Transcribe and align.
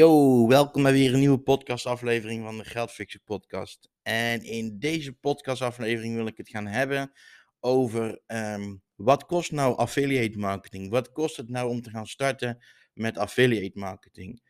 Yo, 0.00 0.46
welkom 0.48 0.82
bij 0.82 0.92
weer 0.92 1.12
een 1.12 1.18
nieuwe 1.18 1.40
podcastaflevering 1.40 2.44
van 2.44 2.56
de 2.56 2.64
Geldfixer 2.64 3.20
podcast. 3.24 3.90
En 4.02 4.42
in 4.42 4.78
deze 4.78 5.12
podcastaflevering 5.12 6.14
wil 6.14 6.26
ik 6.26 6.36
het 6.36 6.48
gaan 6.48 6.66
hebben 6.66 7.12
over 7.58 8.20
ehm, 8.26 8.76
wat 8.94 9.26
kost 9.26 9.52
nou 9.52 9.76
affiliate 9.76 10.38
marketing? 10.38 10.90
Wat 10.90 11.12
kost 11.12 11.36
het 11.36 11.48
nou 11.48 11.70
om 11.70 11.82
te 11.82 11.90
gaan 11.90 12.06
starten 12.06 12.64
met 12.92 13.18
affiliate 13.18 13.78
marketing? 13.78 14.42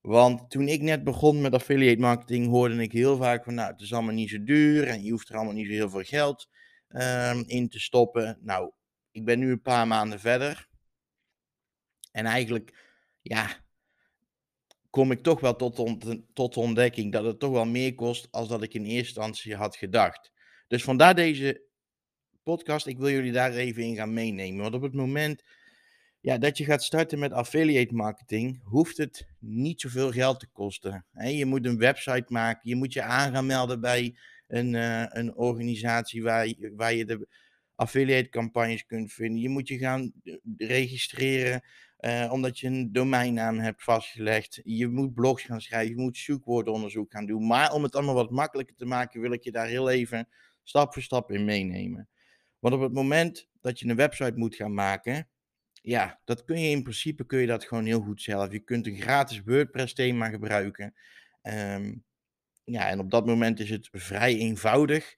Want 0.00 0.50
toen 0.50 0.68
ik 0.68 0.80
net 0.80 1.04
begon 1.04 1.40
met 1.40 1.54
affiliate 1.54 2.00
marketing 2.00 2.46
hoorde 2.46 2.82
ik 2.82 2.92
heel 2.92 3.16
vaak 3.16 3.44
van 3.44 3.54
nou 3.54 3.72
het 3.72 3.80
is 3.80 3.92
allemaal 3.92 4.14
niet 4.14 4.30
zo 4.30 4.44
duur 4.44 4.88
en 4.88 5.02
je 5.02 5.10
hoeft 5.10 5.28
er 5.28 5.34
allemaal 5.34 5.54
niet 5.54 5.66
zo 5.66 5.72
heel 5.72 5.90
veel 5.90 6.02
geld 6.02 6.48
ehm, 6.88 7.42
in 7.46 7.68
te 7.68 7.80
stoppen. 7.80 8.38
Nou, 8.40 8.72
ik 9.10 9.24
ben 9.24 9.38
nu 9.38 9.50
een 9.50 9.62
paar 9.62 9.86
maanden 9.86 10.20
verder 10.20 10.68
en 12.12 12.26
eigenlijk 12.26 12.92
ja, 13.20 13.63
kom 14.94 15.10
ik 15.10 15.22
toch 15.22 15.40
wel 15.40 15.56
tot, 15.56 15.76
tot 16.32 16.54
de 16.54 16.60
ontdekking 16.60 17.12
dat 17.12 17.24
het 17.24 17.38
toch 17.38 17.50
wel 17.50 17.64
meer 17.64 17.94
kost 17.94 18.28
als 18.30 18.48
dat 18.48 18.62
ik 18.62 18.74
in 18.74 18.84
eerste 18.84 19.06
instantie 19.06 19.56
had 19.56 19.76
gedacht. 19.76 20.32
Dus 20.68 20.82
vandaar 20.82 21.14
deze 21.14 21.62
podcast. 22.42 22.86
Ik 22.86 22.98
wil 22.98 23.10
jullie 23.10 23.32
daar 23.32 23.52
even 23.52 23.82
in 23.82 23.96
gaan 23.96 24.12
meenemen. 24.12 24.62
Want 24.62 24.74
op 24.74 24.82
het 24.82 24.94
moment 24.94 25.42
ja, 26.20 26.38
dat 26.38 26.58
je 26.58 26.64
gaat 26.64 26.82
starten 26.82 27.18
met 27.18 27.32
affiliate 27.32 27.94
marketing, 27.94 28.60
hoeft 28.64 28.96
het 28.96 29.26
niet 29.38 29.80
zoveel 29.80 30.10
geld 30.10 30.40
te 30.40 30.48
kosten. 30.52 31.06
je 31.12 31.44
moet 31.44 31.66
een 31.66 31.78
website 31.78 32.26
maken, 32.32 32.68
je 32.68 32.76
moet 32.76 32.92
je 32.92 33.02
aan 33.02 33.32
gaan 33.32 33.46
melden 33.46 33.80
bij 33.80 34.16
een, 34.48 34.72
uh, 34.72 35.04
een 35.08 35.36
organisatie 35.36 36.22
waar 36.22 36.54
waar 36.76 36.94
je 36.94 37.04
de 37.04 37.28
affiliate 37.74 38.28
campagnes 38.28 38.86
kunt 38.86 39.12
vinden. 39.12 39.40
Je 39.40 39.48
moet 39.48 39.68
je 39.68 39.78
gaan 39.78 40.12
eh, 40.24 40.34
registreren 40.56 41.62
uh, 42.04 42.32
omdat 42.32 42.58
je 42.58 42.66
een 42.66 42.92
domeinnaam 42.92 43.58
hebt 43.58 43.82
vastgelegd. 43.82 44.60
Je 44.64 44.88
moet 44.88 45.14
blogs 45.14 45.42
gaan 45.42 45.60
schrijven, 45.60 45.96
je 45.96 46.02
moet 46.02 46.16
zoekwoordonderzoek 46.16 47.12
gaan 47.12 47.26
doen. 47.26 47.46
Maar 47.46 47.72
om 47.72 47.82
het 47.82 47.94
allemaal 47.94 48.14
wat 48.14 48.30
makkelijker 48.30 48.76
te 48.76 48.84
maken, 48.84 49.20
wil 49.20 49.32
ik 49.32 49.44
je 49.44 49.52
daar 49.52 49.66
heel 49.66 49.90
even 49.90 50.28
stap 50.62 50.92
voor 50.92 51.02
stap 51.02 51.30
in 51.30 51.44
meenemen. 51.44 52.08
Want 52.58 52.74
op 52.74 52.80
het 52.80 52.92
moment 52.92 53.48
dat 53.60 53.78
je 53.78 53.88
een 53.88 53.96
website 53.96 54.36
moet 54.36 54.54
gaan 54.54 54.74
maken, 54.74 55.28
ja, 55.72 56.20
dat 56.24 56.44
kun 56.44 56.60
je 56.60 56.70
in 56.70 56.82
principe 56.82 57.26
kun 57.26 57.38
je 57.38 57.46
dat 57.46 57.64
gewoon 57.64 57.84
heel 57.84 58.00
goed 58.00 58.22
zelf. 58.22 58.52
Je 58.52 58.58
kunt 58.58 58.86
een 58.86 59.00
gratis 59.00 59.42
WordPress 59.44 59.94
thema 59.94 60.28
gebruiken. 60.28 60.94
Um, 61.42 62.04
ja, 62.64 62.88
en 62.88 62.98
op 62.98 63.10
dat 63.10 63.26
moment 63.26 63.60
is 63.60 63.70
het 63.70 63.88
vrij 63.92 64.36
eenvoudig 64.36 65.16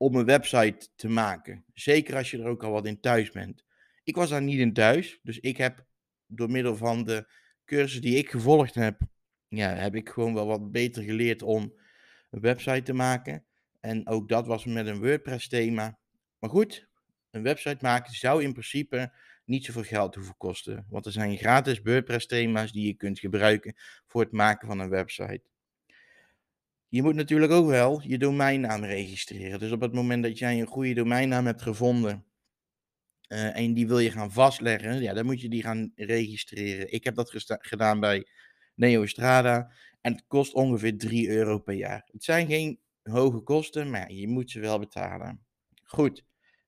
om 0.00 0.14
een 0.14 0.24
website 0.24 0.88
te 0.96 1.08
maken. 1.08 1.64
Zeker 1.74 2.16
als 2.16 2.30
je 2.30 2.38
er 2.38 2.46
ook 2.46 2.64
al 2.64 2.70
wat 2.70 2.86
in 2.86 3.00
thuis 3.00 3.30
bent. 3.30 3.64
Ik 4.02 4.16
was 4.16 4.28
daar 4.28 4.42
niet 4.42 4.58
in 4.58 4.72
thuis, 4.72 5.18
dus 5.22 5.38
ik 5.38 5.56
heb 5.56 5.84
door 6.26 6.50
middel 6.50 6.76
van 6.76 7.04
de 7.04 7.32
cursus 7.64 8.00
die 8.00 8.16
ik 8.16 8.30
gevolgd 8.30 8.74
heb, 8.74 9.00
ja, 9.48 9.74
heb 9.74 9.94
ik 9.94 10.08
gewoon 10.08 10.34
wel 10.34 10.46
wat 10.46 10.70
beter 10.70 11.02
geleerd 11.02 11.42
om 11.42 11.74
een 12.30 12.40
website 12.40 12.82
te 12.82 12.92
maken. 12.92 13.44
En 13.80 14.08
ook 14.08 14.28
dat 14.28 14.46
was 14.46 14.64
met 14.64 14.86
een 14.86 15.00
WordPress 15.00 15.48
thema. 15.48 15.98
Maar 16.38 16.50
goed, 16.50 16.88
een 17.30 17.42
website 17.42 17.78
maken 17.80 18.14
zou 18.14 18.42
in 18.42 18.52
principe 18.52 19.12
niet 19.44 19.64
zoveel 19.64 19.82
geld 19.82 20.14
hoeven 20.14 20.36
kosten. 20.36 20.86
Want 20.88 21.06
er 21.06 21.12
zijn 21.12 21.36
gratis 21.36 21.80
WordPress 21.80 22.26
thema's 22.26 22.72
die 22.72 22.86
je 22.86 22.94
kunt 22.94 23.18
gebruiken 23.18 23.74
voor 24.06 24.20
het 24.20 24.32
maken 24.32 24.68
van 24.68 24.78
een 24.78 24.90
website. 24.90 25.42
Je 26.90 27.02
moet 27.02 27.14
natuurlijk 27.14 27.52
ook 27.52 27.66
wel 27.66 28.00
je 28.02 28.18
domeinnaam 28.18 28.84
registreren. 28.84 29.58
Dus 29.58 29.72
op 29.72 29.80
het 29.80 29.92
moment 29.92 30.22
dat 30.22 30.38
jij 30.38 30.60
een 30.60 30.66
goede 30.66 30.94
domeinnaam 30.94 31.46
hebt 31.46 31.62
gevonden 31.62 32.24
uh, 33.28 33.56
en 33.56 33.74
die 33.74 33.86
wil 33.86 33.98
je 33.98 34.10
gaan 34.10 34.32
vastleggen, 34.32 35.02
ja, 35.02 35.12
dan 35.12 35.26
moet 35.26 35.40
je 35.40 35.48
die 35.48 35.62
gaan 35.62 35.92
registreren. 35.94 36.92
Ik 36.92 37.04
heb 37.04 37.14
dat 37.14 37.44
gedaan 37.46 38.00
bij 38.00 38.26
Neostrada 38.74 39.72
en 40.00 40.12
het 40.12 40.24
kost 40.26 40.52
ongeveer 40.52 40.98
3 40.98 41.28
euro 41.28 41.58
per 41.58 41.74
jaar. 41.74 42.08
Het 42.12 42.24
zijn 42.24 42.46
geen 42.46 42.80
hoge 43.02 43.40
kosten, 43.40 43.90
maar 43.90 44.12
je 44.12 44.28
moet 44.28 44.50
ze 44.50 44.60
wel 44.60 44.78
betalen. 44.78 45.44
Goed, 45.84 46.24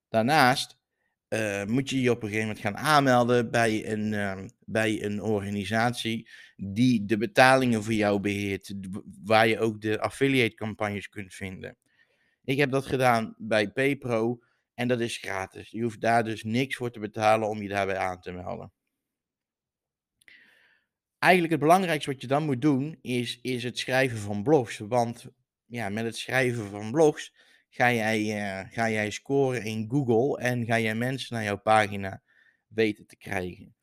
daarnaast 0.09 0.77
uh, 1.33 1.63
moet 1.65 1.89
je 1.89 2.01
je 2.01 2.11
op 2.11 2.23
een 2.23 2.29
gegeven 2.29 2.47
moment 2.47 2.65
gaan 2.65 2.77
aanmelden 2.77 3.51
bij 3.51 3.91
een, 3.91 4.11
uh, 4.11 4.43
bij 4.65 5.03
een 5.03 5.21
organisatie 5.21 6.29
die 6.55 7.05
de 7.05 7.17
betalingen 7.17 7.83
voor 7.83 7.93
jou 7.93 8.19
beheert, 8.19 8.73
waar 9.23 9.47
je 9.47 9.59
ook 9.59 9.81
de 9.81 9.99
affiliate 9.99 10.55
campagnes 10.55 11.09
kunt 11.09 11.33
vinden. 11.33 11.77
Ik 12.43 12.57
heb 12.57 12.71
dat 12.71 12.85
gedaan 12.85 13.35
bij 13.37 13.71
PayPro. 13.71 14.41
En 14.73 14.87
dat 14.87 14.99
is 14.99 15.17
gratis. 15.17 15.69
Je 15.69 15.81
hoeft 15.81 16.01
daar 16.01 16.23
dus 16.23 16.43
niks 16.43 16.75
voor 16.75 16.91
te 16.91 16.99
betalen 16.99 17.49
om 17.49 17.61
je 17.61 17.69
daarbij 17.69 17.97
aan 17.97 18.19
te 18.19 18.31
melden. 18.31 18.71
Eigenlijk 21.19 21.53
het 21.53 21.61
belangrijkste 21.61 22.11
wat 22.11 22.21
je 22.21 22.27
dan 22.27 22.45
moet 22.45 22.61
doen 22.61 22.97
is, 23.01 23.39
is 23.41 23.63
het 23.63 23.77
schrijven 23.77 24.17
van 24.17 24.43
blogs. 24.43 24.77
Want 24.77 25.25
ja, 25.65 25.89
met 25.89 26.05
het 26.05 26.17
schrijven 26.17 26.69
van 26.69 26.91
blogs 26.91 27.33
ga 27.73 27.91
jij, 27.93 28.19
uh, 28.21 28.71
ga 28.71 28.89
jij 28.89 29.09
scoren 29.09 29.63
in 29.63 29.89
Google 29.89 30.37
en 30.43 30.65
ga 30.65 30.79
jij 30.79 30.95
mensen 30.95 31.35
naar 31.35 31.43
jouw 31.43 31.61
pagina 31.61 32.21
weten 32.67 33.05
te 33.05 33.17
krijgen. 33.17 33.75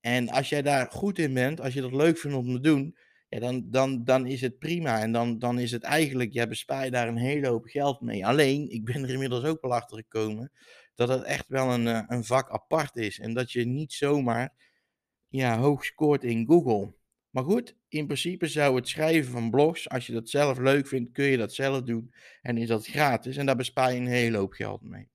En 0.00 0.28
als 0.28 0.48
jij 0.48 0.62
daar 0.62 0.90
goed 0.90 1.18
in 1.18 1.34
bent, 1.34 1.60
als 1.60 1.74
je 1.74 1.80
dat 1.80 1.92
leuk 1.92 2.18
vindt 2.18 2.36
om 2.36 2.52
te 2.52 2.60
doen, 2.60 2.96
ja, 3.28 3.38
dan, 3.38 3.70
dan, 3.70 4.04
dan 4.04 4.26
is 4.26 4.40
het 4.40 4.58
prima. 4.58 5.00
En 5.00 5.12
dan, 5.12 5.38
dan 5.38 5.58
is 5.58 5.70
het 5.70 5.82
eigenlijk, 5.82 6.32
ja, 6.32 6.46
bespaar 6.46 6.84
je 6.84 6.90
daar 6.90 7.08
een 7.08 7.16
hele 7.16 7.48
hoop 7.48 7.64
geld 7.64 8.00
mee. 8.00 8.26
Alleen, 8.26 8.70
ik 8.70 8.84
ben 8.84 9.02
er 9.02 9.10
inmiddels 9.10 9.44
ook 9.44 9.60
wel 9.60 9.74
achter 9.74 9.96
gekomen 9.96 10.52
dat 10.94 11.08
het 11.08 11.22
echt 11.22 11.48
wel 11.48 11.72
een, 11.72 11.86
eh, 11.86 12.02
een 12.06 12.24
vak 12.24 12.50
apart 12.50 12.96
is. 12.96 13.18
En 13.18 13.34
dat 13.34 13.52
je 13.52 13.64
niet 13.64 13.92
zomaar 13.92 14.54
ja, 15.28 15.58
hoog 15.58 15.84
scoort 15.84 16.24
in 16.24 16.46
Google. 16.46 16.94
Maar 17.30 17.44
goed, 17.44 17.76
in 17.88 18.06
principe 18.06 18.46
zou 18.46 18.76
het 18.76 18.88
schrijven 18.88 19.32
van 19.32 19.50
blogs, 19.50 19.88
als 19.88 20.06
je 20.06 20.12
dat 20.12 20.28
zelf 20.28 20.58
leuk 20.58 20.86
vindt, 20.86 21.12
kun 21.12 21.24
je 21.24 21.36
dat 21.36 21.54
zelf 21.54 21.82
doen. 21.82 22.14
En 22.42 22.56
is 22.56 22.68
dat 22.68 22.86
gratis. 22.86 23.36
En 23.36 23.46
daar 23.46 23.56
bespaar 23.56 23.92
je 23.92 24.00
een 24.00 24.06
hele 24.06 24.36
hoop 24.36 24.52
geld 24.52 24.82
mee. 24.82 25.08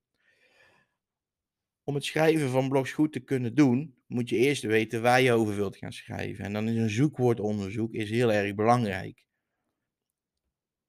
Om 1.83 1.95
het 1.95 2.05
schrijven 2.05 2.49
van 2.49 2.69
blogs 2.69 2.91
goed 2.91 3.11
te 3.11 3.19
kunnen 3.19 3.55
doen, 3.55 3.95
moet 4.07 4.29
je 4.29 4.37
eerst 4.37 4.63
weten 4.63 5.01
waar 5.01 5.21
je 5.21 5.31
over 5.31 5.55
wilt 5.55 5.77
gaan 5.77 5.93
schrijven. 5.93 6.45
En 6.45 6.53
dan 6.53 6.67
is 6.67 6.75
een 6.75 6.89
zoekwoordonderzoek 6.89 7.93
is 7.93 8.09
heel 8.09 8.33
erg 8.33 8.55
belangrijk. 8.55 9.25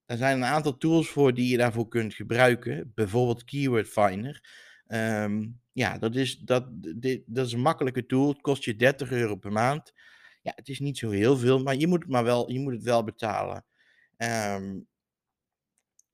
Er 0.06 0.16
zijn 0.16 0.36
een 0.36 0.44
aantal 0.44 0.76
tools 0.76 1.08
voor 1.08 1.34
die 1.34 1.48
je 1.48 1.56
daarvoor 1.56 1.88
kunt 1.88 2.14
gebruiken. 2.14 2.92
Bijvoorbeeld 2.94 3.44
Keyword 3.44 3.88
Finder. 3.88 4.42
Ehm, 4.86 5.46
ja, 5.72 5.98
dat 5.98 6.16
is, 6.16 6.38
dat, 6.38 6.66
dit, 6.96 7.22
dat 7.26 7.46
is 7.46 7.52
een 7.52 7.60
makkelijke 7.60 8.06
tool. 8.06 8.28
Het 8.28 8.40
kost 8.40 8.64
je 8.64 8.76
30 8.76 9.10
euro 9.10 9.36
per 9.36 9.52
maand. 9.52 9.92
Ja, 10.44 10.52
het 10.54 10.68
is 10.68 10.78
niet 10.78 10.98
zo 10.98 11.10
heel 11.10 11.36
veel, 11.36 11.62
maar 11.62 11.76
je 11.76 11.86
moet 11.86 12.02
het, 12.02 12.10
maar 12.10 12.24
wel, 12.24 12.50
je 12.50 12.60
moet 12.60 12.72
het 12.72 12.82
wel 12.82 13.04
betalen. 13.04 13.64
Um, 14.16 14.86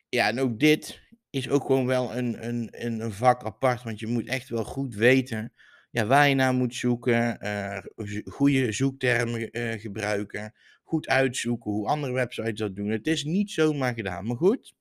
ja, 0.09 0.29
en 0.29 0.41
ook 0.41 0.59
dit 0.59 1.03
is 1.31 1.49
ook 1.49 1.65
gewoon 1.67 1.87
wel 1.87 2.17
een, 2.17 2.47
een, 2.49 2.69
een, 2.73 3.13
vak 3.13 3.45
apart. 3.45 3.83
Want 3.83 3.99
je 4.01 4.07
moet 4.07 4.29
echt 4.29 4.49
wel 4.49 4.65
goed 4.65 4.95
weten 4.95 5.53
ja, 5.91 6.07
waar 6.07 6.29
je 6.29 6.35
naar 6.35 6.55
moet 6.55 6.75
zoeken. 6.75 7.39
Uh, 7.45 7.79
goede 8.25 8.73
zoektermen 8.73 9.59
uh, 9.59 9.81
gebruiken. 9.81 10.55
Goed 10.83 11.09
uitzoeken 11.09 11.71
hoe 11.71 11.89
andere 11.89 12.13
websites 12.13 12.59
dat 12.59 12.77
doen. 12.77 12.89
Het 12.89 13.07
is 13.07 13.25
niet 13.25 13.51
zomaar 13.51 13.95
gedaan. 13.95 14.27
Maar 14.27 14.37
goed, 14.37 14.75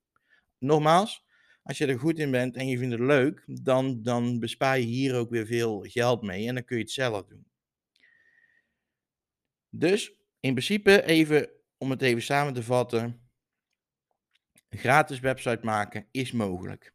nogmaals. 0.58 1.28
Als 1.64 1.78
je 1.78 1.86
er 1.86 2.00
goed 2.00 2.20
in 2.20 2.32
bent 2.32 2.56
en 2.56 2.68
je 2.68 2.78
vindt 2.78 2.94
het 2.94 3.04
leuk, 3.04 3.44
dan, 3.46 4.02
dan 4.02 4.40
bespaar 4.40 4.80
je 4.80 4.86
hier 4.86 5.16
ook 5.16 5.30
weer 5.30 5.46
veel 5.46 5.86
geld 5.88 6.22
mee. 6.22 6.48
En 6.48 6.54
dan 6.54 6.66
kun 6.66 6.78
je 6.78 6.84
het 6.84 6.92
zelf 6.92 7.26
doen. 7.26 7.49
Dus 9.70 10.12
in 10.40 10.54
principe, 10.54 11.04
even 11.06 11.50
om 11.78 11.90
het 11.90 12.02
even 12.02 12.22
samen 12.22 12.54
te 12.54 12.64
vatten 12.64 13.30
een 14.70 14.80
gratis 14.80 15.20
website 15.20 15.60
maken 15.62 16.08
is 16.12 16.32
mogelijk. 16.32 16.94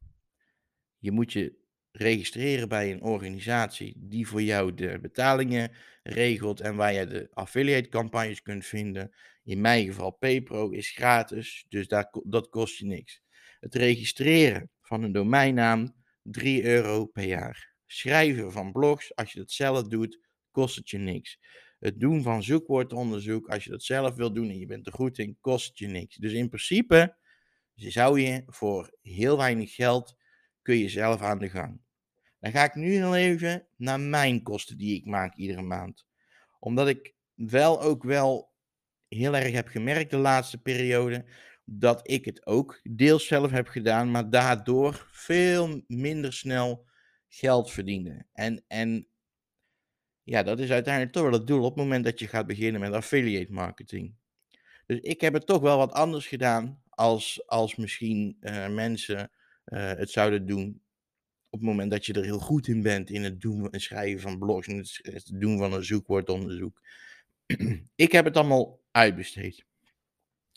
Je 0.99 1.11
moet 1.11 1.33
je 1.33 1.63
registreren 1.93 2.69
bij 2.69 2.93
een 2.93 3.03
organisatie 3.03 3.95
die 3.97 4.29
voor 4.29 4.43
jou 4.43 4.75
de 4.75 4.99
betalingen 5.01 5.73
regelt 6.03 6.61
en 6.61 6.77
waar 6.77 6.93
je 6.93 7.07
de 7.07 7.29
affiliate 7.33 7.89
campagnes 7.89 8.43
kunt 8.43 8.67
vinden. 8.67 9.15
In 9.45 9.61
mijn 9.61 9.85
geval 9.87 10.11
PayPro 10.11 10.71
is 10.71 10.91
gratis, 10.91 11.65
dus 11.69 11.89
daar, 11.89 12.13
dat 12.25 12.49
kost 12.49 12.79
je 12.79 12.87
niks. 12.87 13.23
Het 13.61 13.75
registreren 13.75 14.71
van 14.81 15.03
een 15.03 15.13
domeinnaam 15.13 15.95
3 16.23 16.65
euro 16.65 17.07
per 17.07 17.25
jaar. 17.25 17.75
Schrijven 17.87 18.53
van 18.53 18.73
blogs, 18.73 19.15
als 19.15 19.33
je 19.33 19.39
dat 19.39 19.51
zelf 19.51 19.89
doet, 19.89 20.21
kost 20.51 20.77
het 20.77 20.91
je 20.91 20.99
niks. 20.99 21.39
Het 21.85 22.01
doen 22.01 22.23
van 22.23 22.43
zoekwoordonderzoek, 22.43 23.49
als 23.49 23.65
je 23.65 23.71
dat 23.71 23.83
zelf 23.83 24.15
wilt 24.15 24.35
doen 24.35 24.49
en 24.49 24.59
je 24.59 24.67
bent 24.67 24.87
er 24.87 24.93
goed 24.93 25.19
in, 25.19 25.37
kost 25.41 25.79
je 25.79 25.87
niks. 25.87 26.17
Dus 26.17 26.33
in 26.33 26.49
principe 26.49 27.17
zou 27.75 28.21
je 28.21 28.43
voor 28.47 28.97
heel 29.03 29.37
weinig 29.37 29.75
geld 29.75 30.17
kun 30.63 30.77
je 30.77 30.89
zelf 30.89 31.21
aan 31.21 31.39
de 31.39 31.49
gang. 31.49 31.81
Dan 32.41 32.53
ga 32.53 32.65
ik 32.65 32.75
nu 32.75 32.93
heel 32.93 33.17
even 33.17 33.67
naar 33.77 34.01
mijn 34.01 34.43
kosten 34.43 34.77
die 34.77 34.97
ik 34.97 35.07
maak 35.07 35.35
iedere 35.37 35.63
maand. 35.63 36.07
Omdat 36.59 36.89
ik 36.89 37.15
wel 37.35 37.83
ook 37.83 38.03
wel 38.03 38.53
heel 39.09 39.37
erg 39.37 39.53
heb 39.53 39.69
gemerkt 39.69 40.11
de 40.11 40.17
laatste 40.17 40.59
periode 40.59 41.25
dat 41.65 42.11
ik 42.11 42.25
het 42.25 42.47
ook 42.47 42.81
deels 42.83 43.27
zelf 43.27 43.51
heb 43.51 43.69
gedaan, 43.69 44.11
maar 44.11 44.31
daardoor 44.31 45.09
veel 45.11 45.83
minder 45.87 46.33
snel 46.33 46.87
geld 47.29 47.71
verdiende. 47.71 48.27
En, 48.33 48.65
en 48.67 49.09
ja, 50.25 50.43
dat 50.43 50.59
is 50.59 50.71
uiteindelijk 50.71 51.15
toch 51.15 51.23
wel 51.23 51.33
het 51.33 51.47
doel 51.47 51.65
op 51.65 51.75
het 51.75 51.85
moment 51.85 52.05
dat 52.05 52.19
je 52.19 52.29
gaat 52.29 52.47
beginnen 52.47 52.81
met 52.81 52.93
affiliate 52.93 53.53
marketing. 53.53 54.15
Dus 54.87 54.99
ik 55.01 55.21
heb 55.21 55.33
het 55.33 55.47
toch 55.47 55.61
wel 55.61 55.79
wat 55.79 55.93
anders 55.93 56.27
gedaan 56.27 56.83
als, 56.89 57.47
als 57.47 57.77
misschien 57.77 58.37
uh, 58.41 58.69
mensen 58.69 59.31
uh, 59.67 59.93
het 59.93 60.11
zouden 60.11 60.47
doen. 60.47 60.83
Op 61.51 61.61
het 61.61 61.69
moment 61.69 61.91
dat 61.91 62.07
je 62.07 62.13
er 62.13 62.25
heel 62.25 62.39
goed 62.39 62.69
in 62.69 62.83
bent 62.83 63.11
in 63.11 63.23
het 63.25 63.41
doen 63.41 63.71
en 63.71 63.81
schrijven 63.81 64.21
van 64.21 64.39
blogs 64.39 64.67
en 64.67 64.77
het, 64.77 64.99
het 65.03 65.31
doen 65.35 65.59
van 65.59 65.73
een 65.73 65.85
zoekwoordonderzoek. 65.85 66.81
ik 67.95 68.13
heb 68.13 68.25
het 68.25 68.37
allemaal 68.37 68.81
uitbesteed. 68.91 69.65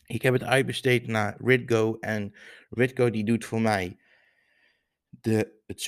Ik 0.05 0.21
heb 0.21 0.33
het 0.33 0.43
uitbesteed 0.43 1.07
naar 1.07 1.37
Ritgo 1.41 1.97
en 1.99 2.35
Ritgo 2.69 3.09
die 3.09 3.23
doet 3.23 3.45
voor 3.45 3.61
mij 3.61 3.97
de, 5.27 5.53
het 5.65 5.81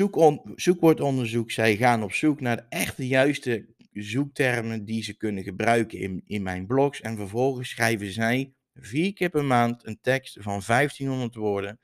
zoekwoordonderzoek. 0.55 1.51
Zij 1.51 1.75
gaan 1.75 2.03
op 2.03 2.13
zoek 2.13 2.41
naar 2.41 2.55
de 2.55 2.65
echte 2.69 3.07
juiste 3.07 3.65
zoektermen 3.91 4.85
die 4.85 5.03
ze 5.03 5.17
kunnen 5.17 5.43
gebruiken 5.43 5.99
in, 5.99 6.23
in 6.25 6.43
mijn 6.43 6.67
blogs. 6.67 7.01
En 7.01 7.15
vervolgens 7.15 7.69
schrijven 7.69 8.11
zij 8.11 8.53
vier 8.73 9.13
keer 9.13 9.29
per 9.29 9.45
maand 9.45 9.85
een 9.85 9.99
tekst 10.01 10.37
van 10.39 10.61
1500 10.65 11.35
woorden. 11.35 11.79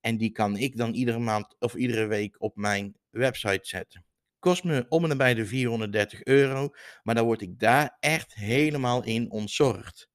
En 0.00 0.16
die 0.16 0.30
kan 0.30 0.56
ik 0.56 0.76
dan 0.76 0.94
iedere 0.94 1.18
maand 1.18 1.56
of 1.58 1.74
iedere 1.74 2.06
week 2.06 2.42
op 2.42 2.56
mijn 2.56 2.96
website 3.10 3.68
zetten. 3.68 4.04
Kost 4.38 4.64
me 4.64 4.86
om 4.88 5.10
en 5.10 5.16
bij 5.16 5.34
de 5.34 5.46
430 5.46 6.24
euro, 6.24 6.70
maar 7.02 7.14
dan 7.14 7.24
word 7.24 7.40
ik 7.40 7.58
daar 7.58 7.96
echt 8.00 8.34
helemaal 8.34 9.04
in 9.04 9.30
ontzorgd. 9.30 10.08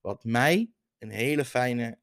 Wat 0.00 0.24
mij 0.24 0.70
een 0.98 1.10
hele 1.10 1.44
fijne 1.44 1.98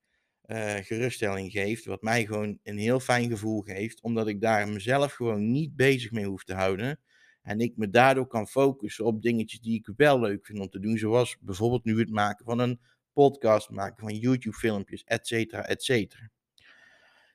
uh, 0.48 0.76
geruststelling 0.76 1.52
geeft. 1.52 1.86
Wat 1.86 2.02
mij 2.02 2.26
gewoon 2.26 2.60
een 2.64 2.78
heel 2.78 3.00
fijn 3.00 3.30
gevoel 3.30 3.62
geeft. 3.62 4.02
Omdat 4.02 4.28
ik 4.28 4.42
daar 4.42 4.70
mezelf 4.70 5.14
gewoon 5.14 5.52
niet 5.52 5.76
bezig 5.76 6.12
mee 6.12 6.26
hoef 6.26 6.44
te 6.44 6.54
houden. 6.54 7.00
En 7.42 7.60
ik 7.60 7.78
me 7.78 7.90
daardoor 7.90 8.28
kan 8.28 8.48
focussen 8.48 9.06
op 9.06 9.22
dingetjes 9.22 9.60
die 9.60 9.76
ik 9.76 9.90
wel 9.96 10.20
leuk 10.20 10.46
vind 10.46 10.60
om 10.60 10.70
te 10.70 10.80
doen. 10.80 10.98
Zoals 10.98 11.38
bijvoorbeeld 11.40 11.84
nu 11.84 12.00
het 12.00 12.10
maken 12.10 12.46
van 12.46 12.60
een 12.60 12.80
podcast, 13.14 13.70
maken 13.70 14.00
van 14.00 14.16
YouTube 14.16 14.58
filmpjes, 14.58 15.04
et 15.04 15.28
cetera, 15.28 15.66
et 15.66 15.84
cetera. 15.84 16.30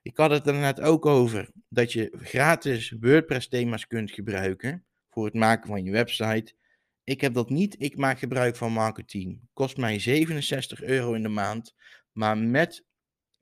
Ik 0.02 0.16
had 0.16 0.30
het 0.30 0.46
er 0.46 0.54
net 0.54 0.80
ook 0.80 1.06
over 1.06 1.50
dat 1.68 1.92
je 1.92 2.12
gratis 2.16 2.94
WordPress 3.00 3.48
thema's 3.48 3.86
kunt 3.86 4.10
gebruiken 4.10 4.84
voor 5.10 5.24
het 5.24 5.34
maken 5.34 5.68
van 5.68 5.84
je 5.84 5.90
website. 5.90 6.54
Ik 7.04 7.20
heb 7.20 7.34
dat 7.34 7.50
niet. 7.50 7.76
Ik 7.78 7.96
maak 7.96 8.18
gebruik 8.18 8.56
van 8.56 8.72
Marketing. 8.72 9.40
Kost 9.52 9.76
mij 9.76 9.98
67 9.98 10.82
euro 10.82 11.12
in 11.12 11.22
de 11.22 11.28
maand. 11.28 11.74
Maar 12.12 12.38
met 12.38 12.84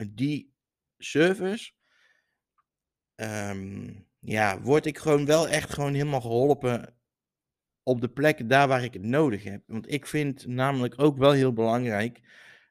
die 0.09 0.53
service, 0.99 1.73
um, 3.17 4.07
ja, 4.19 4.61
word 4.61 4.87
ik 4.87 4.99
gewoon 4.99 5.27
wel 5.27 5.49
echt 5.49 5.73
gewoon 5.73 5.95
helemaal 5.95 6.21
geholpen 6.21 6.95
op 7.83 8.01
de 8.01 8.09
plekken 8.09 8.49
daar 8.49 8.69
waar 8.69 8.85
ik 8.85 8.93
het 8.93 9.03
nodig 9.03 9.45
heb. 9.45 9.63
Want 9.67 9.93
ik 9.93 10.07
vind 10.07 10.47
namelijk 10.47 11.03
ook 11.03 11.19
wel 11.19 11.33
heel 11.33 11.53
belangrijk 11.53 12.21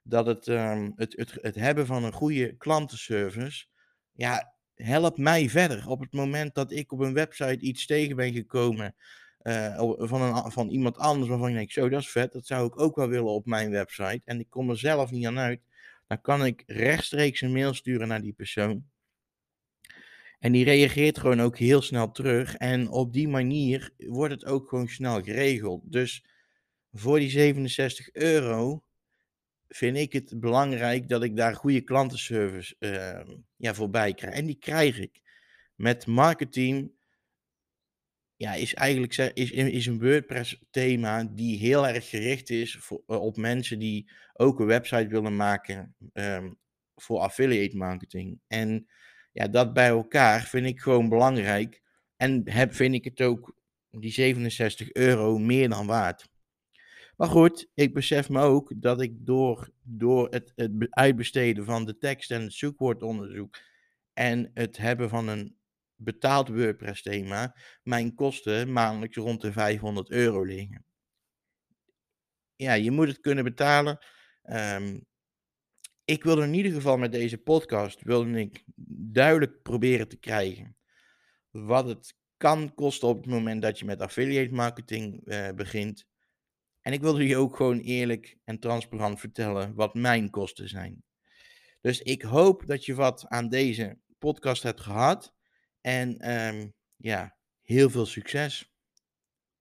dat 0.03 0.25
het, 0.25 0.47
um, 0.47 0.93
het, 0.95 1.13
het, 1.17 1.37
het 1.41 1.55
hebben 1.55 1.85
van 1.85 2.03
een 2.03 2.13
goede 2.13 2.57
klantenservice, 2.57 3.65
ja, 4.11 4.53
helpt 4.75 5.17
mij 5.17 5.49
verder. 5.49 5.87
Op 5.87 5.99
het 5.99 6.13
moment 6.13 6.55
dat 6.55 6.71
ik 6.71 6.91
op 6.91 6.99
een 6.99 7.13
website 7.13 7.59
iets 7.59 7.85
tegen 7.85 8.15
ben 8.15 8.33
gekomen 8.33 8.95
uh, 9.41 9.93
van, 9.97 10.21
een, 10.21 10.51
van 10.51 10.69
iemand 10.69 10.97
anders 10.97 11.29
waarvan 11.29 11.49
ik 11.49 11.55
denk, 11.55 11.71
zo, 11.71 11.89
dat 11.89 12.01
is 12.01 12.09
vet, 12.09 12.31
dat 12.31 12.45
zou 12.45 12.67
ik 12.67 12.79
ook 12.79 12.95
wel 12.95 13.07
willen 13.07 13.31
op 13.31 13.45
mijn 13.45 13.71
website. 13.71 14.21
En 14.25 14.39
ik 14.39 14.49
kom 14.49 14.69
er 14.69 14.77
zelf 14.77 15.11
niet 15.11 15.25
aan 15.25 15.39
uit 15.39 15.61
dan 16.09 16.21
kan 16.21 16.45
ik 16.45 16.63
rechtstreeks 16.65 17.41
een 17.41 17.51
mail 17.51 17.73
sturen 17.73 18.07
naar 18.07 18.21
die 18.21 18.33
persoon. 18.33 18.85
En 20.39 20.51
die 20.51 20.63
reageert 20.63 21.19
gewoon 21.19 21.41
ook 21.41 21.57
heel 21.57 21.81
snel 21.81 22.11
terug. 22.11 22.56
En 22.56 22.88
op 22.89 23.13
die 23.13 23.27
manier 23.27 23.94
wordt 23.97 24.33
het 24.33 24.45
ook 24.45 24.69
gewoon 24.69 24.88
snel 24.88 25.23
geregeld. 25.23 25.81
Dus 25.91 26.25
voor 26.91 27.19
die 27.19 27.29
67 27.29 28.11
euro 28.11 28.83
vind 29.67 29.97
ik 29.97 30.13
het 30.13 30.39
belangrijk 30.39 31.09
dat 31.09 31.23
ik 31.23 31.35
daar 31.35 31.56
goede 31.56 31.81
klantenservice 31.81 32.75
uh, 32.79 33.35
ja, 33.56 33.73
voorbij 33.73 34.13
krijg. 34.13 34.33
En 34.33 34.45
die 34.45 34.59
krijg 34.59 35.00
ik. 35.00 35.21
Met 35.75 36.06
marketing 36.06 36.91
ja, 38.39 38.53
is 38.53 38.74
eigenlijk 38.74 39.18
is, 39.18 39.51
is 39.51 39.86
een 39.86 40.00
WordPress 40.00 40.59
thema 40.71 41.24
die 41.24 41.57
heel 41.57 41.88
erg 41.88 42.09
gericht 42.09 42.50
is 42.50 42.80
eh, 42.89 43.21
op 43.21 43.38
mensen 43.38 43.80
die 43.80 44.12
ook 44.33 44.59
een 44.59 44.65
website 44.65 45.07
willen 45.07 45.36
maken 45.36 45.95
um, 46.13 46.57
voor 46.95 47.19
affiliate 47.19 47.77
marketing. 47.77 48.39
En 48.47 48.88
ja, 49.31 49.47
dat 49.47 49.74
bij 49.74 49.88
elkaar 49.88 50.41
vind 50.41 50.65
ik 50.65 50.80
gewoon 50.80 51.09
belangrijk. 51.09 51.81
En 52.15 52.41
heb, 52.50 52.74
vind 52.74 52.94
ik 52.94 53.03
het 53.03 53.21
ook 53.21 53.56
die 53.89 54.12
67 54.12 54.94
euro 54.94 55.38
meer 55.38 55.69
dan 55.69 55.88
waard. 55.88 56.27
Maar 57.15 57.30
goed, 57.30 57.69
ik 57.74 57.94
besef 57.94 58.30
me 58.30 58.42
ook 58.42 58.74
dat 58.75 59.01
ik 59.01 59.13
door, 59.18 59.69
door 59.81 60.27
het, 60.30 60.51
het 60.56 60.71
uitbesteden 60.89 61.65
van 61.65 61.85
de 61.85 61.97
tekst 61.97 62.31
en 62.31 62.42
het 62.42 62.53
zoekwoordonderzoek 62.53 63.57
en 64.13 64.51
het 64.53 64.77
hebben 64.77 65.09
van 65.09 65.27
een 65.27 65.58
betaald 65.99 66.47
WordPress 66.47 67.01
thema 67.01 67.55
mijn 67.83 68.15
kosten 68.15 68.71
maandelijks 68.71 69.17
rond 69.17 69.41
de 69.41 69.51
500 69.51 70.09
euro 70.09 70.43
liggen. 70.43 70.85
Ja, 72.55 72.73
je 72.73 72.91
moet 72.91 73.07
het 73.07 73.19
kunnen 73.19 73.43
betalen. 73.43 74.05
Um, 74.43 75.07
ik 76.05 76.23
wil 76.23 76.41
in 76.41 76.53
ieder 76.53 76.71
geval 76.71 76.97
met 76.97 77.11
deze 77.11 77.37
podcast 77.37 78.01
wilde 78.01 78.39
ik 78.39 78.63
duidelijk 79.11 79.61
proberen 79.61 80.07
te 80.07 80.17
krijgen 80.17 80.75
wat 81.49 81.87
het 81.87 82.15
kan 82.37 82.73
kosten 82.73 83.07
op 83.07 83.17
het 83.17 83.25
moment 83.25 83.61
dat 83.61 83.79
je 83.79 83.85
met 83.85 84.01
affiliate 84.01 84.53
marketing 84.53 85.21
uh, 85.23 85.49
begint. 85.49 86.05
En 86.81 86.93
ik 86.93 87.01
wilde 87.01 87.27
je 87.27 87.37
ook 87.37 87.55
gewoon 87.55 87.79
eerlijk 87.79 88.37
en 88.43 88.59
transparant 88.59 89.19
vertellen 89.19 89.73
wat 89.73 89.93
mijn 89.93 90.29
kosten 90.29 90.69
zijn. 90.69 91.03
Dus 91.81 92.01
ik 92.01 92.21
hoop 92.21 92.65
dat 92.65 92.85
je 92.85 92.95
wat 92.95 93.27
aan 93.27 93.49
deze 93.49 93.97
podcast 94.17 94.63
hebt 94.63 94.81
gehad. 94.81 95.33
En 95.89 96.31
um, 96.31 96.74
ja, 96.95 97.38
heel 97.62 97.89
veel 97.89 98.06
succes. 98.06 98.74